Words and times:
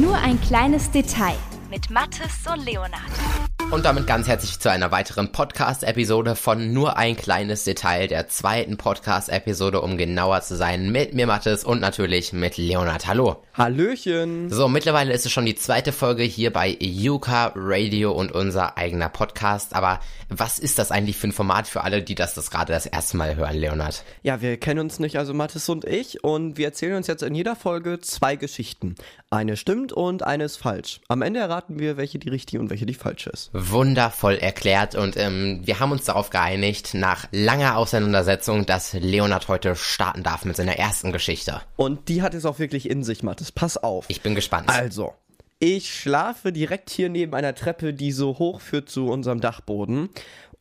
Nur 0.00 0.14
ein 0.14 0.40
kleines 0.40 0.92
Detail 0.92 1.34
mit 1.70 1.90
Mathis 1.90 2.46
und 2.46 2.64
Leonard. 2.64 3.27
Und 3.70 3.84
damit 3.84 4.06
ganz 4.06 4.26
herzlich 4.26 4.58
zu 4.58 4.70
einer 4.70 4.90
weiteren 4.92 5.30
Podcast-Episode 5.30 6.36
von 6.36 6.72
Nur 6.72 6.96
ein 6.96 7.16
kleines 7.16 7.64
Detail, 7.64 8.06
der 8.06 8.26
zweiten 8.26 8.78
Podcast-Episode, 8.78 9.82
um 9.82 9.98
genauer 9.98 10.40
zu 10.40 10.56
sein, 10.56 10.90
mit 10.90 11.12
mir 11.12 11.26
Mathis 11.26 11.64
und 11.64 11.78
natürlich 11.78 12.32
mit 12.32 12.56
Leonard. 12.56 13.06
Hallo. 13.06 13.42
Hallöchen. 13.52 14.48
So, 14.50 14.68
mittlerweile 14.68 15.12
ist 15.12 15.26
es 15.26 15.32
schon 15.32 15.44
die 15.44 15.54
zweite 15.54 15.92
Folge 15.92 16.22
hier 16.22 16.50
bei 16.50 16.78
Yuka 16.80 17.52
Radio 17.54 18.12
und 18.12 18.32
unser 18.32 18.78
eigener 18.78 19.10
Podcast. 19.10 19.74
Aber 19.74 20.00
was 20.30 20.58
ist 20.58 20.78
das 20.78 20.90
eigentlich 20.90 21.18
für 21.18 21.28
ein 21.28 21.32
Format 21.32 21.66
für 21.66 21.82
alle, 21.82 22.02
die 22.02 22.14
das, 22.14 22.32
das 22.32 22.50
gerade 22.50 22.72
das 22.72 22.86
erste 22.86 23.18
Mal 23.18 23.36
hören, 23.36 23.56
Leonard? 23.56 24.02
Ja, 24.22 24.40
wir 24.40 24.56
kennen 24.56 24.80
uns 24.80 24.98
nicht, 24.98 25.18
also 25.18 25.34
Mathis 25.34 25.68
und 25.68 25.84
ich, 25.84 26.24
und 26.24 26.56
wir 26.56 26.66
erzählen 26.66 26.96
uns 26.96 27.06
jetzt 27.06 27.22
in 27.22 27.34
jeder 27.34 27.54
Folge 27.54 28.00
zwei 28.00 28.36
Geschichten. 28.36 28.94
Eine 29.30 29.58
stimmt 29.58 29.92
und 29.92 30.22
eine 30.22 30.44
ist 30.44 30.56
falsch. 30.56 31.02
Am 31.08 31.20
Ende 31.20 31.40
erraten 31.40 31.78
wir, 31.78 31.98
welche 31.98 32.18
die 32.18 32.30
richtige 32.30 32.62
und 32.62 32.70
welche 32.70 32.86
die 32.86 32.94
falsche 32.94 33.28
ist. 33.28 33.50
Wundervoll 33.58 34.34
erklärt 34.34 34.94
und 34.94 35.16
ähm, 35.16 35.60
wir 35.64 35.80
haben 35.80 35.92
uns 35.92 36.04
darauf 36.04 36.30
geeinigt, 36.30 36.94
nach 36.94 37.26
langer 37.32 37.76
Auseinandersetzung, 37.76 38.66
dass 38.66 38.92
Leonard 38.92 39.48
heute 39.48 39.76
starten 39.76 40.22
darf 40.22 40.44
mit 40.44 40.56
seiner 40.56 40.76
ersten 40.76 41.12
Geschichte. 41.12 41.60
Und 41.76 42.08
die 42.08 42.22
hat 42.22 42.34
es 42.34 42.44
auch 42.44 42.58
wirklich 42.58 42.88
in 42.88 43.04
sich, 43.04 43.22
Mathis. 43.22 43.52
Pass 43.52 43.76
auf. 43.76 44.06
Ich 44.08 44.20
bin 44.20 44.34
gespannt. 44.34 44.68
Also, 44.68 45.14
ich 45.58 45.92
schlafe 45.92 46.52
direkt 46.52 46.90
hier 46.90 47.08
neben 47.08 47.34
einer 47.34 47.54
Treppe, 47.54 47.92
die 47.92 48.12
so 48.12 48.38
hoch 48.38 48.60
führt 48.60 48.88
zu 48.88 49.08
unserem 49.08 49.40
Dachboden. 49.40 50.08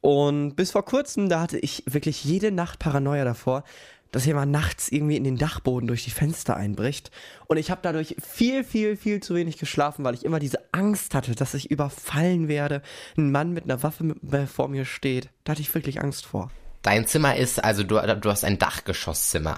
Und 0.02 0.56
bis 0.56 0.72
vor 0.72 0.86
kurzem, 0.86 1.30
da 1.30 1.42
hatte 1.42 1.58
ich 1.60 1.84
wirklich 1.86 2.24
jede 2.24 2.52
Nacht 2.52 2.80
Paranoia 2.80 3.26
davor, 3.26 3.64
dass 4.12 4.26
jemand 4.26 4.52
nachts 4.52 4.90
irgendwie 4.90 5.18
in 5.18 5.24
den 5.24 5.38
Dachboden 5.38 5.88
durch 5.88 6.04
die 6.04 6.12
Fenster 6.12 6.56
einbricht. 6.56 7.12
Und 7.48 7.58
ich 7.58 7.72
habe 7.72 7.82
dadurch 7.84 8.16
viel, 8.26 8.64
viel, 8.64 8.98
viel 8.98 9.22
zu 9.22 9.36
wenig 9.36 9.58
geschlafen, 9.58 10.04
weil 10.06 10.14
ich 10.16 10.26
immer 10.26 10.40
diese 10.40 10.60
Angst 10.74 11.14
hatte, 11.14 11.36
dass 11.36 11.54
ich 11.54 11.72
überfallen 11.72 12.48
werde. 12.48 12.82
Ein 13.18 13.32
Mann 13.32 13.54
mit 13.54 13.66
einer 13.66 13.84
Waffe 13.84 14.16
vor 14.54 14.68
mir 14.68 14.86
steht. 14.86 15.30
Da 15.44 15.52
hatte 15.52 15.62
ich 15.62 15.74
wirklich 15.74 16.02
Angst 16.02 16.26
vor. 16.26 16.52
Dein 16.82 17.06
Zimmer 17.08 17.36
ist, 17.36 17.64
also 17.64 17.84
du, 17.84 17.96
du 18.20 18.30
hast 18.30 18.44
ein 18.46 18.60
Dachgeschosszimmer. 18.60 19.58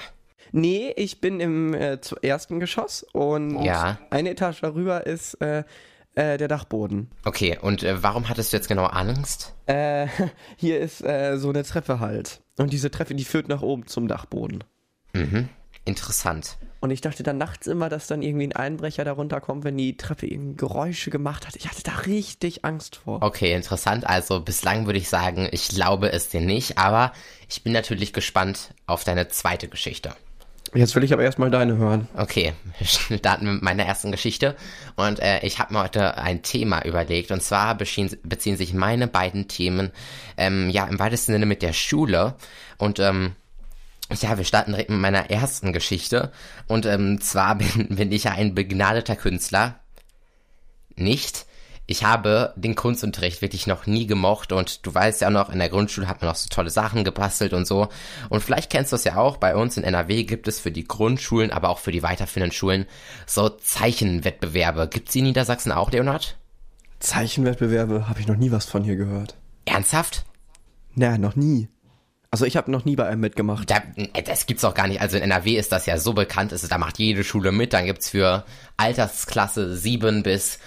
Nee, 0.51 0.93
ich 0.97 1.21
bin 1.21 1.39
im 1.39 1.73
äh, 1.75 1.99
ersten 2.23 2.59
Geschoss 2.59 3.03
und 3.13 3.63
Ja. 3.63 3.99
eine 4.09 4.31
Etage 4.31 4.61
darüber 4.61 5.05
ist 5.05 5.35
äh, 5.41 5.63
äh, 6.15 6.37
der 6.37 6.47
Dachboden. 6.47 7.09
Okay, 7.25 7.57
und 7.61 7.83
äh, 7.83 8.01
warum 8.03 8.29
hattest 8.29 8.51
du 8.51 8.57
jetzt 8.57 8.67
genau 8.67 8.85
Angst? 8.85 9.53
Äh, 9.65 10.07
hier 10.57 10.79
ist 10.79 11.03
äh, 11.03 11.37
so 11.37 11.49
eine 11.49 11.63
Treppe 11.63 11.99
halt. 11.99 12.41
Und 12.57 12.73
diese 12.73 12.91
Treppe, 12.91 13.15
die 13.15 13.25
führt 13.25 13.47
nach 13.47 13.61
oben 13.61 13.87
zum 13.87 14.07
Dachboden. 14.07 14.63
Interessant. 15.85 16.57
Und 16.81 16.91
ich 16.91 17.01
dachte 17.01 17.23
dann 17.23 17.37
nachts 17.37 17.67
immer, 17.67 17.89
dass 17.89 18.07
dann 18.07 18.21
irgendwie 18.21 18.45
ein 18.47 18.53
Einbrecher 18.53 19.03
darunter 19.03 19.41
kommt, 19.41 19.63
wenn 19.63 19.75
die 19.75 19.97
Treppe 19.97 20.27
irgendwie 20.27 20.55
Geräusche 20.55 21.09
gemacht 21.09 21.47
hat. 21.47 21.55
Ich 21.55 21.67
hatte 21.67 21.83
da 21.83 21.91
richtig 22.05 22.63
Angst 22.63 22.97
vor. 22.97 23.23
Okay, 23.23 23.53
interessant. 23.53 24.07
Also 24.07 24.39
bislang 24.39 24.85
würde 24.85 24.99
ich 24.99 25.09
sagen, 25.09 25.49
ich 25.51 25.67
glaube 25.67 26.11
es 26.11 26.29
dir 26.29 26.41
nicht, 26.41 26.77
aber 26.77 27.11
ich 27.49 27.63
bin 27.63 27.73
natürlich 27.73 28.13
gespannt 28.13 28.73
auf 28.85 29.03
deine 29.03 29.29
zweite 29.29 29.67
Geschichte. 29.67 30.13
Jetzt 30.73 30.95
will 30.95 31.03
ich 31.03 31.13
aber 31.13 31.23
erstmal 31.23 31.49
deine 31.49 31.77
hören. 31.77 32.07
Okay, 32.15 32.53
wir 33.07 33.17
starten 33.17 33.53
mit 33.53 33.63
meiner 33.63 33.85
ersten 33.85 34.11
Geschichte. 34.11 34.55
Und 34.95 35.19
äh, 35.19 35.39
ich 35.41 35.59
habe 35.59 35.73
mir 35.73 35.83
heute 35.83 36.17
ein 36.17 36.43
Thema 36.43 36.85
überlegt. 36.85 37.31
Und 37.31 37.41
zwar 37.41 37.75
beziehen, 37.75 38.15
beziehen 38.23 38.57
sich 38.57 38.73
meine 38.73 39.07
beiden 39.07 39.47
Themen 39.47 39.91
ähm, 40.37 40.69
ja 40.69 40.85
im 40.85 40.99
weitesten 40.99 41.31
Sinne 41.33 41.47
mit 41.47 41.61
der 41.61 41.73
Schule. 41.73 42.35
Und 42.77 42.99
ähm, 42.99 43.35
ja, 44.21 44.37
wir 44.37 44.45
starten 44.45 44.71
direkt 44.71 44.89
mit 44.89 44.99
meiner 44.99 45.31
ersten 45.31 45.73
Geschichte. 45.73 46.31
Und 46.67 46.85
ähm, 46.85 47.19
zwar 47.19 47.55
bin, 47.57 47.87
bin 47.89 48.11
ich 48.11 48.25
ja 48.25 48.31
ein 48.31 48.53
begnadeter 48.53 49.15
Künstler, 49.15 49.79
nicht. 50.95 51.45
Ich 51.89 52.03
habe 52.03 52.53
den 52.55 52.75
Kunstunterricht 52.75 53.41
wirklich 53.41 53.65
noch 53.65 53.87
nie 53.87 54.05
gemocht 54.05 54.51
und 54.51 54.85
du 54.85 54.93
weißt 54.93 55.21
ja 55.21 55.31
noch, 55.31 55.49
in 55.49 55.57
der 55.57 55.69
Grundschule 55.69 56.07
hat 56.07 56.21
man 56.21 56.29
noch 56.29 56.35
so 56.35 56.47
tolle 56.47 56.69
Sachen 56.69 57.03
gebastelt 57.03 57.51
und 57.51 57.65
so. 57.65 57.87
Und 58.29 58.41
vielleicht 58.41 58.69
kennst 58.69 58.91
du 58.91 58.95
es 58.95 59.05
ja 59.05 59.15
auch, 59.15 59.37
bei 59.37 59.55
uns 59.55 59.75
in 59.75 59.83
NRW 59.83 60.23
gibt 60.23 60.47
es 60.47 60.59
für 60.59 60.69
die 60.69 60.87
Grundschulen, 60.87 61.49
aber 61.49 61.69
auch 61.69 61.79
für 61.79 61.91
die 61.91 62.03
weiterführenden 62.03 62.51
Schulen 62.51 62.85
so 63.25 63.49
Zeichenwettbewerbe. 63.49 64.87
Gibt's 64.87 65.13
die 65.13 65.19
in 65.19 65.25
Niedersachsen 65.25 65.71
auch, 65.71 65.89
Leonard? 65.89 66.37
Zeichenwettbewerbe 66.99 68.07
habe 68.07 68.19
ich 68.19 68.27
noch 68.27 68.37
nie 68.37 68.51
was 68.51 68.65
von 68.65 68.83
hier 68.83 68.95
gehört. 68.95 69.35
Ernsthaft? 69.65 70.25
Naja, 70.93 71.17
noch 71.17 71.35
nie. 71.35 71.69
Also 72.29 72.45
ich 72.45 72.55
habe 72.55 72.69
noch 72.69 72.85
nie 72.85 72.97
bei 72.97 73.07
einem 73.07 73.21
mitgemacht. 73.21 73.71
Da, 73.71 73.81
äh, 73.95 74.21
das 74.21 74.45
gibt's 74.45 74.63
auch 74.63 74.75
gar 74.75 74.87
nicht. 74.87 75.01
Also 75.01 75.17
in 75.17 75.23
NRW 75.23 75.57
ist 75.57 75.71
das 75.71 75.87
ja 75.87 75.97
so 75.97 76.13
bekannt, 76.13 76.51
ist, 76.51 76.71
da 76.71 76.77
macht 76.77 76.99
jede 76.99 77.23
Schule 77.23 77.51
mit. 77.51 77.73
Dann 77.73 77.87
gibt's 77.87 78.11
für 78.11 78.45
Altersklasse 78.77 79.75
7 79.75 80.21
bis, 80.21 80.59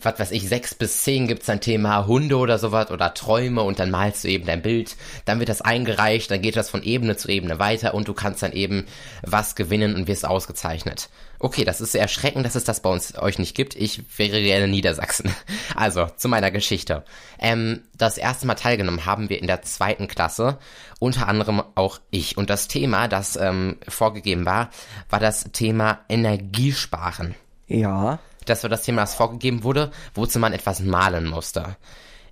was 0.00 0.18
weiß 0.18 0.30
ich, 0.32 0.48
6 0.48 0.74
bis 0.74 1.02
10 1.02 1.26
gibt's 1.26 1.48
ein 1.48 1.60
Thema 1.60 2.06
Hunde 2.06 2.36
oder 2.36 2.58
sowas 2.58 2.90
oder 2.90 3.14
Träume 3.14 3.62
und 3.62 3.78
dann 3.78 3.90
malst 3.90 4.24
du 4.24 4.28
eben 4.28 4.46
dein 4.46 4.62
Bild. 4.62 4.96
Dann 5.24 5.38
wird 5.38 5.48
das 5.48 5.62
eingereicht, 5.62 6.30
dann 6.30 6.42
geht 6.42 6.56
das 6.56 6.70
von 6.70 6.82
Ebene 6.82 7.16
zu 7.16 7.28
Ebene 7.28 7.58
weiter 7.58 7.94
und 7.94 8.08
du 8.08 8.14
kannst 8.14 8.42
dann 8.42 8.52
eben 8.52 8.86
was 9.22 9.54
gewinnen 9.54 9.94
und 9.94 10.06
wirst 10.06 10.26
ausgezeichnet. 10.26 11.08
Okay, 11.40 11.64
das 11.64 11.80
ist 11.80 11.92
sehr 11.92 12.02
erschreckend, 12.02 12.44
dass 12.44 12.56
es 12.56 12.64
das 12.64 12.80
bei 12.80 12.90
uns 12.90 13.16
euch 13.16 13.38
nicht 13.38 13.54
gibt. 13.54 13.76
Ich 13.76 14.02
wäre 14.18 14.42
gerne 14.42 14.68
Niedersachsen. 14.68 15.30
Also, 15.76 16.06
zu 16.16 16.28
meiner 16.28 16.50
Geschichte. 16.50 17.04
Ähm, 17.38 17.82
das 17.96 18.18
erste 18.18 18.46
Mal 18.46 18.54
teilgenommen 18.54 19.06
haben 19.06 19.28
wir 19.28 19.38
in 19.38 19.46
der 19.46 19.62
zweiten 19.62 20.08
Klasse, 20.08 20.58
unter 20.98 21.28
anderem 21.28 21.62
auch 21.76 22.00
ich. 22.10 22.36
Und 22.36 22.50
das 22.50 22.66
Thema, 22.66 23.06
das 23.06 23.36
ähm, 23.36 23.76
vorgegeben 23.86 24.44
war, 24.44 24.70
war 25.08 25.20
das 25.20 25.44
Thema 25.52 26.00
Energiesparen. 26.08 27.36
Ja. 27.68 28.18
Das 28.48 28.62
war 28.62 28.70
das 28.70 28.82
Thema, 28.82 29.02
das 29.02 29.14
vorgegeben 29.14 29.62
wurde, 29.62 29.90
wozu 30.14 30.38
man 30.38 30.52
etwas 30.52 30.80
malen 30.80 31.26
musste. 31.26 31.76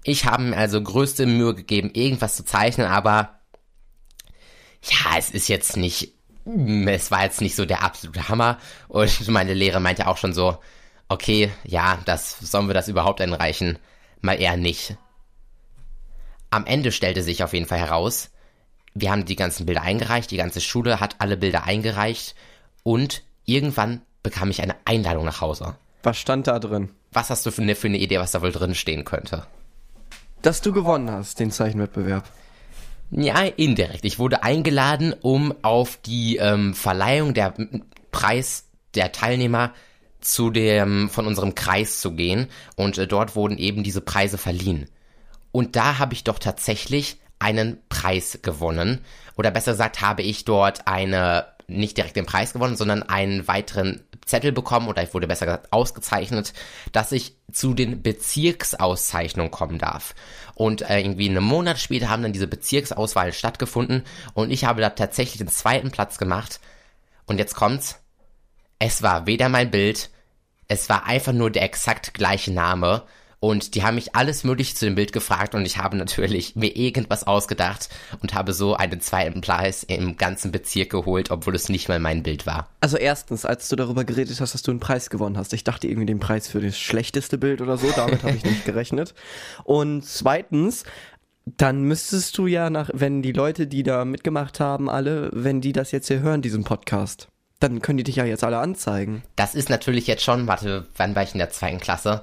Ich 0.05 0.25
habe 0.25 0.43
mir 0.45 0.57
also 0.57 0.81
größte 0.83 1.27
Mühe 1.27 1.55
gegeben, 1.55 1.91
irgendwas 1.93 2.37
zu 2.37 2.45
zeichnen, 2.45 2.87
aber 2.87 3.41
ja, 4.83 5.19
es 5.19 5.31
ist 5.31 5.49
jetzt 5.49 5.77
nicht, 5.77 6.15
es 6.45 7.11
war 7.11 7.25
jetzt 7.25 7.41
nicht 7.41 7.57
so 7.57 7.65
der 7.65 7.83
absolute 7.83 8.29
Hammer. 8.29 8.59
Und 8.89 9.29
meine 9.29 9.55
Lehrer 9.55 9.81
meinte 9.81 10.07
auch 10.07 10.17
schon 10.17 10.33
so, 10.33 10.59
okay, 11.09 11.51
ja, 11.65 11.99
das, 12.05 12.39
sollen 12.39 12.69
wir 12.69 12.75
das 12.75 12.89
überhaupt 12.89 13.21
einreichen? 13.21 13.79
Mal 14.21 14.41
eher 14.41 14.57
nicht. 14.57 14.97
Am 16.51 16.67
Ende 16.67 16.93
stellte 16.93 17.23
sich 17.23 17.43
auf 17.43 17.53
jeden 17.53 17.67
Fall 17.67 17.79
heraus, 17.79 18.31
wir 18.95 19.11
haben 19.11 19.25
die 19.25 19.37
ganzen 19.37 19.67
Bilder 19.67 19.83
eingereicht, 19.83 20.31
die 20.31 20.39
ganze 20.39 20.61
Schule 20.61 21.01
hat 21.01 21.17
alle 21.19 21.37
Bilder 21.37 21.65
eingereicht 21.65 22.35
und 22.83 23.25
irgendwann 23.45 24.03
bekam 24.23 24.51
ich 24.51 24.63
eine 24.63 24.77
Einladung 24.85 25.25
nach 25.25 25.41
Hause. 25.41 25.77
Was 26.07 26.19
stand 26.19 26.47
da 26.47 26.61
drin? 26.61 26.91
Was 27.11 27.31
hast 27.31 27.45
du 27.47 27.51
für 27.51 27.63
eine, 27.63 27.75
für 27.75 27.89
eine 27.89 27.99
Idee, 27.99 28.21
was 28.21 28.31
da 28.31 28.41
wohl 28.41 28.53
drin 28.53 28.77
stehen 28.77 29.05
könnte? 29.05 29.45
Dass 30.41 30.63
du 30.63 30.73
gewonnen 30.73 31.11
hast, 31.11 31.41
den 31.41 31.51
Zeichenwettbewerb. 31.51 32.23
Ja, 33.11 33.41
indirekt. 33.41 34.05
Ich 34.05 34.21
wurde 34.21 34.45
eingeladen, 34.45 35.17
um 35.21 35.53
auf 35.63 35.97
die 35.97 36.37
ähm, 36.37 36.75
Verleihung 36.75 37.35
der 37.35 37.55
Preis 38.13 38.67
der 38.95 39.11
Teilnehmer 39.11 39.73
zu 40.21 40.51
dem 40.51 41.11
von 41.11 41.27
unserem 41.27 41.57
Kreis 41.57 41.99
zu 41.99 42.13
gehen 42.13 42.47
und 42.77 42.99
äh, 42.99 43.09
dort 43.09 43.35
wurden 43.35 43.59
eben 43.59 43.83
diese 43.83 44.01
Preise 44.01 44.39
verliehen. 44.39 44.89
Und 45.51 45.75
da 45.75 45.99
habe 45.99 46.15
ich 46.15 46.23
doch 46.23 46.39
tatsächlich 46.39 47.19
einen 47.41 47.79
Preis 47.89 48.39
gewonnen 48.43 49.01
oder 49.37 49.51
besser 49.51 49.73
gesagt 49.73 50.03
habe 50.03 50.23
ich 50.23 50.45
dort 50.45 50.87
eine 50.87 51.47
nicht 51.69 51.97
direkt 51.97 52.17
den 52.17 52.27
Preis 52.27 52.53
gewonnen, 52.53 52.77
sondern 52.77 53.03
einen 53.03 53.49
weiteren 53.49 54.05
Zettel 54.25 54.53
bekommen 54.53 54.89
oder 54.89 55.03
ich 55.03 55.15
wurde 55.15 55.27
besser 55.27 55.47
gesagt 55.47 55.73
ausgezeichnet, 55.73 56.53
dass 56.93 57.13
ich 57.13 57.37
zu 57.53 57.75
den 57.75 58.03
Bezirksauszeichnungen 58.03 59.51
kommen 59.51 59.79
darf. 59.79 60.15
Und 60.55 60.83
äh, 60.83 61.01
irgendwie 61.01 61.29
einen 61.29 61.45
Monat 61.45 61.79
später 61.79 62.09
haben 62.09 62.23
dann 62.23 62.33
diese 62.33 62.47
Bezirksauswahlen 62.47 63.33
stattgefunden 63.33 64.05
und 64.35 64.51
ich 64.51 64.65
habe 64.65 64.81
da 64.81 64.91
tatsächlich 64.91 65.39
den 65.39 65.49
zweiten 65.49 65.91
Platz 65.91 66.19
gemacht. 66.19 66.61
Und 67.27 67.39
jetzt 67.39 67.55
kommt's. 67.55 68.01
Es 68.79 69.03
war 69.03 69.27
weder 69.27 69.49
mein 69.49 69.71
Bild, 69.71 70.11
es 70.69 70.89
war 70.89 71.07
einfach 71.07 71.33
nur 71.33 71.51
der 71.51 71.63
exakt 71.63 72.15
gleiche 72.15 72.53
Name. 72.53 73.03
Und 73.39 73.75
die 73.75 73.83
haben 73.83 73.97
mich 73.97 74.15
alles 74.15 74.45
mögliche 74.45 74.75
zu 74.75 74.87
dem 74.87 74.95
Bild 74.95 75.13
gefragt 75.13 75.55
und 75.55 75.67
ich 75.67 75.77
habe 75.77 75.97
natürlich 75.97 76.57
mir 76.57 76.75
irgendwas 76.75 77.27
ausgedacht 77.27 77.91
und 78.23 78.35
habe 78.35 78.53
so 78.53 78.75
einen 78.75 79.01
zweiten 79.01 79.43
Preis 79.43 79.83
im 79.83 80.17
ganzen 80.17 80.53
Bezirk 80.53 80.91
geholt, 80.91 81.31
obwohl 81.31 81.55
es 81.55 81.69
nicht 81.69 81.89
mal 81.89 81.99
mein 81.99 82.23
Bild 82.23 82.47
war. 82.47 82.69
Also 82.81 82.97
erstens, 82.97 83.45
als 83.45 83.69
du 83.69 83.77
darüber 83.77 84.05
geredet 84.05 84.41
hast, 84.41 84.55
dass 84.55 84.63
du 84.63 84.71
einen 84.71 84.81
Preis 84.81 85.11
gewonnen 85.11 85.37
hast. 85.37 85.53
Ich 85.53 85.65
dachte 85.65 85.87
irgendwie 85.87 86.07
den 86.07 86.19
Preis 86.19 86.49
für 86.49 86.61
das 86.61 86.79
schlechteste 86.79 87.37
Bild 87.37 87.61
oder 87.61 87.77
so. 87.77 87.91
Damit 87.95 88.23
habe 88.23 88.37
ich 88.37 88.45
nicht 88.45 88.65
gerechnet. 88.65 89.15
Und 89.65 90.05
zweitens, 90.05 90.85
dann 91.45 91.83
müsstest 91.83 92.37
du 92.39 92.47
ja 92.47 92.71
nach, 92.71 92.91
wenn 92.93 93.23
die 93.23 93.33
Leute, 93.33 93.67
die 93.67 93.83
da 93.83 94.05
mitgemacht 94.05 94.61
haben, 94.61 94.91
alle, 94.91 95.31
wenn 95.33 95.61
die 95.61 95.73
das 95.73 95.93
jetzt 95.93 96.09
hier 96.09 96.21
hören, 96.21 96.43
diesen 96.43 96.65
Podcast, 96.65 97.29
dann 97.61 97.81
können 97.81 97.99
die 97.99 98.05
dich 98.05 98.17
ja 98.17 98.25
jetzt 98.25 98.45
alle 98.45 98.59
anzeigen. 98.59 99.23
Das 99.37 99.55
ist 99.55 99.71
natürlich 99.71 100.07
jetzt 100.07 100.25
schon, 100.25 100.47
warte, 100.47 100.87
wann 100.97 101.15
war 101.15 101.23
ich 101.23 101.33
in 101.33 101.39
der 101.39 101.51
zweiten 101.51 101.81
Klasse? 101.81 102.23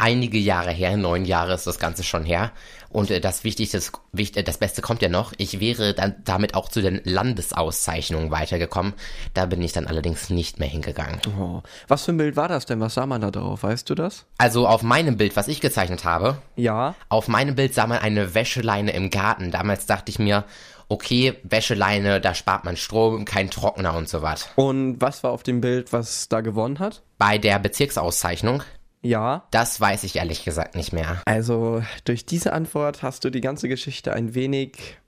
Einige 0.00 0.38
Jahre 0.38 0.70
her, 0.70 0.96
neun 0.96 1.24
Jahre 1.24 1.54
ist 1.54 1.66
das 1.66 1.78
Ganze 1.78 2.02
schon 2.02 2.24
her. 2.24 2.52
Und 2.88 3.10
äh, 3.10 3.20
das 3.20 3.44
Wichtigste, 3.44 3.80
wichtig, 4.12 4.44
das 4.46 4.58
Beste 4.58 4.82
kommt 4.82 5.00
ja 5.02 5.08
noch. 5.08 5.32
Ich 5.36 5.60
wäre 5.60 5.94
dann 5.94 6.16
damit 6.24 6.54
auch 6.54 6.68
zu 6.68 6.82
den 6.82 7.00
Landesauszeichnungen 7.04 8.30
weitergekommen. 8.30 8.94
Da 9.34 9.46
bin 9.46 9.62
ich 9.62 9.72
dann 9.72 9.86
allerdings 9.86 10.30
nicht 10.30 10.58
mehr 10.58 10.68
hingegangen. 10.68 11.20
Oh. 11.38 11.62
Was 11.88 12.04
für 12.04 12.12
ein 12.12 12.16
Bild 12.16 12.36
war 12.36 12.48
das 12.48 12.66
denn? 12.66 12.80
Was 12.80 12.94
sah 12.94 13.06
man 13.06 13.20
da 13.20 13.30
drauf? 13.30 13.62
Weißt 13.62 13.88
du 13.90 13.94
das? 13.94 14.24
Also 14.38 14.66
auf 14.66 14.82
meinem 14.82 15.16
Bild, 15.16 15.36
was 15.36 15.48
ich 15.48 15.60
gezeichnet 15.60 16.04
habe, 16.04 16.38
Ja. 16.56 16.94
auf 17.08 17.28
meinem 17.28 17.54
Bild 17.54 17.74
sah 17.74 17.86
man 17.86 17.98
eine 17.98 18.34
Wäscheleine 18.34 18.92
im 18.92 19.10
Garten. 19.10 19.50
Damals 19.50 19.86
dachte 19.86 20.10
ich 20.10 20.18
mir, 20.18 20.44
okay, 20.88 21.34
Wäscheleine, 21.44 22.20
da 22.20 22.34
spart 22.34 22.64
man 22.64 22.76
Strom, 22.76 23.24
kein 23.24 23.50
Trockner 23.50 23.94
und 23.94 24.08
so 24.08 24.22
was. 24.22 24.48
Und 24.56 25.00
was 25.00 25.22
war 25.22 25.30
auf 25.30 25.44
dem 25.44 25.60
Bild, 25.60 25.92
was 25.92 26.28
da 26.28 26.40
gewonnen 26.40 26.80
hat? 26.80 27.02
Bei 27.18 27.38
der 27.38 27.58
Bezirksauszeichnung, 27.60 28.62
Ja. 29.02 29.46
das 29.50 29.80
weiß 29.80 30.04
ich 30.04 30.16
ehrlich 30.16 30.44
gesagt 30.44 30.74
nicht 30.74 30.92
mehr. 30.92 31.22
Also 31.24 31.82
durch 32.04 32.26
diese 32.26 32.52
Antwort 32.52 33.02
hast 33.02 33.24
du 33.24 33.30
die 33.30 33.40
ganze 33.40 33.68
Geschichte 33.68 34.12
ein 34.12 34.34
wenig, 34.34 34.98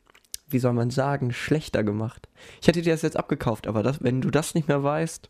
wie 0.49 0.59
soll 0.59 0.73
man 0.73 0.91
sagen, 0.91 1.33
schlechter 1.33 1.85
gemacht. 1.85 2.29
Ich 2.61 2.69
hätte 2.69 2.83
dir 2.83 2.93
das 2.93 3.03
jetzt 3.03 3.17
abgekauft, 3.17 3.67
aber 3.67 3.83
das, 3.83 4.03
wenn 4.03 4.21
du 4.21 4.31
das 4.31 4.55
nicht 4.55 4.69
mehr 4.69 4.83
weißt, 4.83 5.29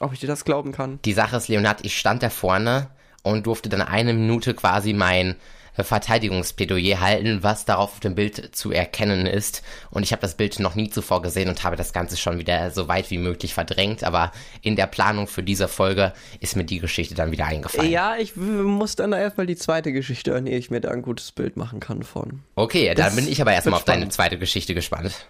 ob 0.00 0.12
ich 0.12 0.20
dir 0.20 0.26
das 0.26 0.44
glauben 0.44 0.72
kann. 0.72 1.00
Die 1.04 1.12
Sache 1.12 1.36
ist, 1.36 1.48
Leonard, 1.48 1.84
ich 1.84 1.98
stand 1.98 2.22
da 2.22 2.30
vorne 2.30 2.88
und 3.22 3.46
durfte 3.46 3.68
dann 3.68 3.82
eine 3.82 4.14
Minute 4.14 4.54
quasi 4.54 4.92
mein 4.92 5.36
Verteidigungsplädoyer 5.84 7.00
halten, 7.00 7.42
was 7.42 7.64
darauf 7.64 7.86
auf 7.94 8.00
dem 8.00 8.14
Bild 8.14 8.54
zu 8.54 8.72
erkennen 8.72 9.26
ist. 9.26 9.62
Und 9.90 10.02
ich 10.02 10.12
habe 10.12 10.20
das 10.22 10.34
Bild 10.34 10.58
noch 10.58 10.74
nie 10.74 10.90
zuvor 10.90 11.22
gesehen 11.22 11.48
und 11.48 11.62
habe 11.64 11.76
das 11.76 11.92
Ganze 11.92 12.16
schon 12.16 12.38
wieder 12.38 12.70
so 12.70 12.88
weit 12.88 13.10
wie 13.10 13.18
möglich 13.18 13.54
verdrängt. 13.54 14.04
Aber 14.04 14.32
in 14.60 14.76
der 14.76 14.86
Planung 14.86 15.26
für 15.28 15.42
diese 15.42 15.68
Folge 15.68 16.12
ist 16.40 16.56
mir 16.56 16.64
die 16.64 16.78
Geschichte 16.78 17.14
dann 17.14 17.30
wieder 17.30 17.46
eingefallen. 17.46 17.90
Ja, 17.90 18.16
ich 18.16 18.36
muss 18.36 18.96
dann 18.96 19.12
erstmal 19.12 19.46
die 19.46 19.56
zweite 19.56 19.92
Geschichte 19.92 20.32
hören, 20.32 20.46
ehe 20.46 20.58
ich 20.58 20.70
mir 20.70 20.80
da 20.80 20.90
ein 20.90 21.02
gutes 21.02 21.32
Bild 21.32 21.56
machen 21.56 21.80
kann 21.80 22.02
von. 22.02 22.42
Okay, 22.56 22.86
dann 22.94 23.06
Das 23.06 23.16
bin 23.16 23.28
ich 23.28 23.40
aber 23.40 23.52
erstmal 23.52 23.76
auf 23.76 23.84
deine 23.84 24.08
zweite 24.08 24.38
Geschichte 24.38 24.74
gespannt. 24.74 25.26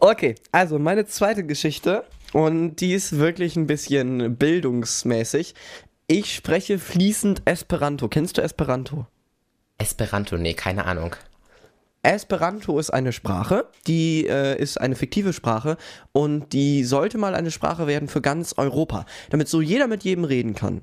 Okay, 0.00 0.36
also 0.52 0.78
meine 0.78 1.06
zweite 1.06 1.44
Geschichte 1.44 2.04
und 2.32 2.76
die 2.76 2.94
ist 2.94 3.18
wirklich 3.18 3.56
ein 3.56 3.66
bisschen 3.66 4.36
bildungsmäßig. 4.36 5.54
Ich 6.06 6.34
spreche 6.34 6.78
fließend 6.78 7.42
Esperanto. 7.44 8.08
Kennst 8.08 8.38
du 8.38 8.42
Esperanto? 8.42 9.06
Esperanto, 9.78 10.36
nee, 10.36 10.54
keine 10.54 10.84
Ahnung. 10.84 11.14
Esperanto 12.02 12.78
ist 12.78 12.90
eine 12.90 13.12
Sprache, 13.12 13.66
die 13.86 14.26
äh, 14.26 14.60
ist 14.60 14.80
eine 14.80 14.94
fiktive 14.94 15.32
Sprache 15.32 15.76
und 16.12 16.52
die 16.52 16.84
sollte 16.84 17.18
mal 17.18 17.34
eine 17.34 17.50
Sprache 17.50 17.86
werden 17.86 18.08
für 18.08 18.20
ganz 18.20 18.54
Europa, 18.56 19.04
damit 19.30 19.48
so 19.48 19.60
jeder 19.60 19.88
mit 19.88 20.04
jedem 20.04 20.24
reden 20.24 20.54
kann. 20.54 20.82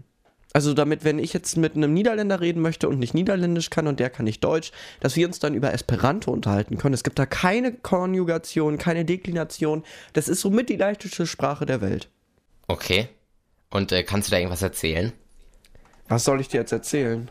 Also 0.56 0.74
damit, 0.74 1.04
wenn 1.04 1.20
ich 1.20 1.34
jetzt 1.34 1.58
mit 1.58 1.76
einem 1.76 1.94
Niederländer 1.94 2.40
reden 2.40 2.62
möchte 2.62 2.88
und 2.88 2.98
nicht 2.98 3.14
Niederländisch 3.14 3.70
kann 3.70 3.88
und 3.88 4.00
der 4.00 4.10
kann 4.10 4.24
nicht 4.24 4.42
Deutsch, 4.42 4.72
dass 5.02 5.18
wir 5.18 5.28
uns 5.28 5.40
dann 5.40 5.54
über 5.54 5.74
Esperanto 5.74 6.32
unterhalten 6.32 6.78
können. 6.78 6.94
Es 6.94 7.04
gibt 7.04 7.20
da 7.20 7.26
keine 7.26 7.74
Konjugation, 7.74 8.78
keine 8.78 9.04
Deklination. 9.04 9.84
Das 10.14 10.30
ist 10.30 10.40
somit 10.40 10.70
die 10.70 10.78
leichteste 10.78 11.28
Sprache 11.28 11.66
der 11.66 11.82
Welt. 11.82 12.10
Okay. 12.68 13.10
Und 13.70 13.92
äh, 13.92 14.04
kannst 14.04 14.30
du 14.30 14.32
da 14.32 14.38
irgendwas 14.38 14.62
erzählen? 14.62 15.12
Was 16.08 16.24
soll 16.24 16.40
ich 16.40 16.48
dir 16.48 16.62
jetzt 16.62 16.72
erzählen? 16.72 17.30